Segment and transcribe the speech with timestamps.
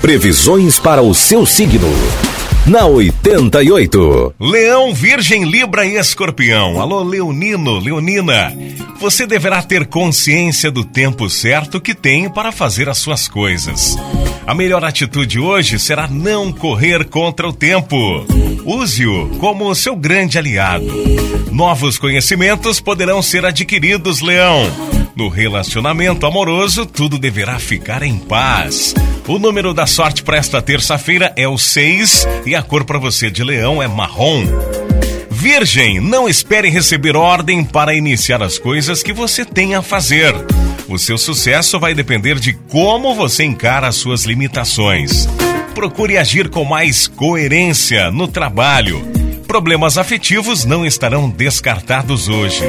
[0.00, 1.88] Previsões para o seu signo.
[2.64, 4.34] Na 88.
[4.38, 6.80] Leão, Virgem, Libra e Escorpião.
[6.80, 8.56] Alô, Leonino, Leonina.
[9.00, 13.96] Você deverá ter consciência do tempo certo que tem para fazer as suas coisas.
[14.46, 17.96] A melhor atitude hoje será não correr contra o tempo.
[18.64, 20.86] Use-o como seu grande aliado.
[21.50, 24.70] Novos conhecimentos poderão ser adquiridos, Leão.
[25.18, 28.94] No relacionamento amoroso, tudo deverá ficar em paz.
[29.26, 33.28] O número da sorte para esta terça-feira é o 6 e a cor para você
[33.28, 34.44] de leão é marrom.
[35.28, 40.32] Virgem, não espere receber ordem para iniciar as coisas que você tem a fazer.
[40.88, 45.28] O seu sucesso vai depender de como você encara as suas limitações.
[45.74, 49.17] Procure agir com mais coerência no trabalho.
[49.48, 52.60] Problemas afetivos não estarão descartados hoje.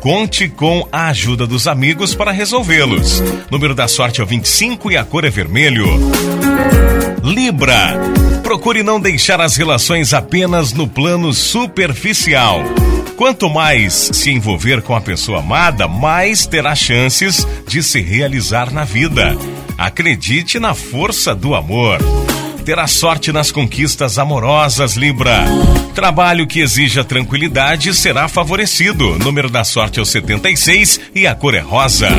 [0.00, 3.20] Conte com a ajuda dos amigos para resolvê-los.
[3.50, 5.84] Número da sorte é o 25 e a cor é vermelho.
[7.24, 7.98] Libra.
[8.44, 12.60] Procure não deixar as relações apenas no plano superficial.
[13.16, 18.84] Quanto mais se envolver com a pessoa amada, mais terá chances de se realizar na
[18.84, 19.36] vida.
[19.76, 21.98] Acredite na força do amor
[22.68, 25.46] terá sorte nas conquistas amorosas, Libra.
[25.94, 29.18] Trabalho que exija tranquilidade será favorecido.
[29.18, 32.10] Número da sorte é o 76 e a cor é rosa.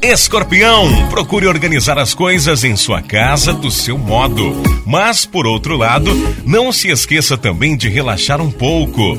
[0.00, 4.54] Escorpião, procure organizar as coisas em sua casa do seu modo.
[4.86, 9.18] Mas, por outro lado, não se esqueça também de relaxar um pouco.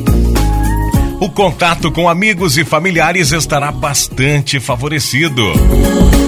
[1.30, 5.44] O contato com amigos e familiares estará bastante favorecido.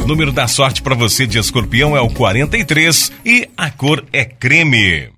[0.05, 5.09] Número da sorte para você de escorpião é o 43 e a cor é creme.